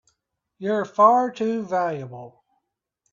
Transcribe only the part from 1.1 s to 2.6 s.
too valuable!